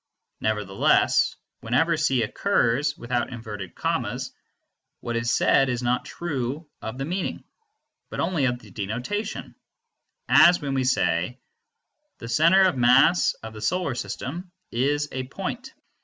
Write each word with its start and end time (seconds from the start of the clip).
Nevertheless, 0.39 1.35
whenever 1.59 1.95
C 1.95 2.23
occurs 2.23 2.97
without 2.97 3.31
inverted 3.31 3.75
commas, 3.75 4.33
what 4.99 5.15
is 5.15 5.29
said 5.29 5.69
is 5.69 5.83
not 5.83 6.05
true 6.05 6.67
of 6.81 6.97
the 6.97 7.05
meaning, 7.05 7.43
but 8.09 8.19
only 8.19 8.45
of 8.45 8.57
the 8.57 8.71
denotation, 8.71 9.53
as 10.27 10.59
when 10.59 10.73
we 10.73 10.85
say: 10.85 11.37
The 12.17 12.27
center 12.27 12.63
of 12.63 12.75
mass 12.75 13.35
of 13.43 13.53
the 13.53 13.61
Solar 13.61 13.93
System 13.93 14.51
is 14.71 15.07
a 15.11 15.27
point. 15.27 15.71